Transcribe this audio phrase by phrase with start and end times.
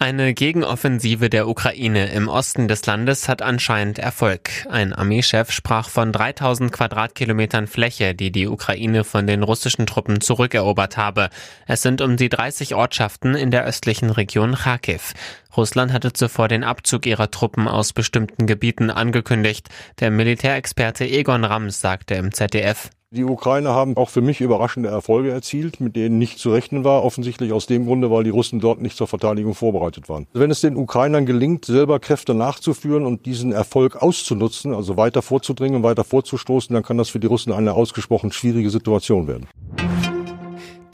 [0.00, 4.50] Eine Gegenoffensive der Ukraine im Osten des Landes hat anscheinend Erfolg.
[4.68, 10.96] Ein Armeechef sprach von 3000 Quadratkilometern Fläche, die die Ukraine von den russischen Truppen zurückerobert
[10.96, 11.30] habe.
[11.68, 15.14] Es sind um die 30 Ortschaften in der östlichen Region Kharkiv.
[15.56, 19.68] Russland hatte zuvor den Abzug ihrer Truppen aus bestimmten Gebieten angekündigt.
[20.00, 25.30] Der Militärexperte Egon Rams sagte im ZDF, die Ukrainer haben auch für mich überraschende Erfolge
[25.30, 27.04] erzielt, mit denen nicht zu rechnen war.
[27.04, 30.26] Offensichtlich aus dem Grunde, weil die Russen dort nicht zur Verteidigung vorbereitet waren.
[30.32, 35.82] Wenn es den Ukrainern gelingt, selber Kräfte nachzuführen und diesen Erfolg auszunutzen, also weiter vorzudringen,
[35.82, 39.46] weiter vorzustoßen, dann kann das für die Russen eine ausgesprochen schwierige Situation werden.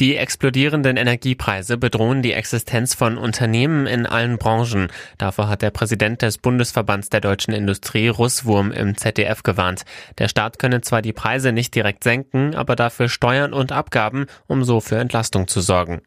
[0.00, 4.88] Die explodierenden Energiepreise bedrohen die Existenz von Unternehmen in allen Branchen.
[5.18, 9.82] Davor hat der Präsident des Bundesverbands der deutschen Industrie Russwurm im ZDF gewarnt.
[10.16, 14.64] Der Staat könne zwar die Preise nicht direkt senken, aber dafür Steuern und Abgaben, um
[14.64, 16.00] so für Entlastung zu sorgen.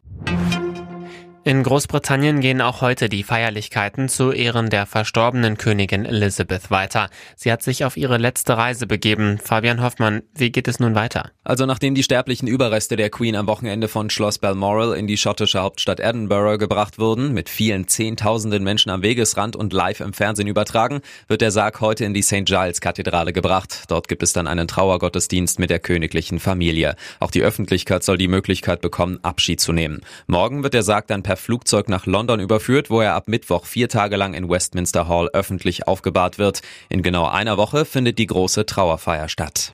[1.46, 7.10] In Großbritannien gehen auch heute die Feierlichkeiten zu Ehren der verstorbenen Königin Elizabeth weiter.
[7.36, 9.40] Sie hat sich auf ihre letzte Reise begeben.
[9.44, 11.32] Fabian Hoffmann, wie geht es nun weiter?
[11.44, 15.60] Also nachdem die sterblichen Überreste der Queen am Wochenende von Schloss Balmoral in die schottische
[15.60, 21.02] Hauptstadt Edinburgh gebracht wurden, mit vielen Zehntausenden Menschen am Wegesrand und live im Fernsehen übertragen,
[21.28, 22.46] wird der Sarg heute in die St.
[22.46, 23.84] Giles Kathedrale gebracht.
[23.90, 26.96] Dort gibt es dann einen Trauergottesdienst mit der königlichen Familie.
[27.20, 30.00] Auch die Öffentlichkeit soll die Möglichkeit bekommen, Abschied zu nehmen.
[30.28, 33.66] Morgen wird der Sarg dann per per Flugzeug nach London überführt, wo er ab Mittwoch
[33.66, 36.62] vier Tage lang in Westminster Hall öffentlich aufgebahrt wird.
[36.90, 39.74] In genau einer Woche findet die große Trauerfeier statt.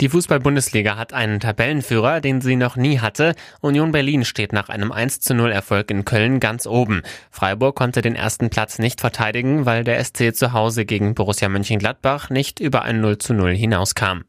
[0.00, 3.34] Die Fußball-Bundesliga hat einen Tabellenführer, den sie noch nie hatte.
[3.60, 7.02] Union Berlin steht nach einem 1 zu 0 Erfolg in Köln ganz oben.
[7.30, 12.30] Freiburg konnte den ersten Platz nicht verteidigen, weil der SC zu Hause gegen Borussia Mönchengladbach
[12.30, 14.22] nicht über ein 0 zu 0 hinauskam.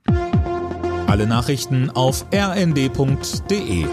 [1.08, 3.86] Alle Nachrichten auf rnd.de